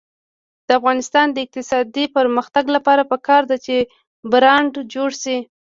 [0.67, 3.75] د افغانستان د اقتصادي پرمختګ لپاره پکار ده چې
[4.31, 5.37] برانډ جوړ شي.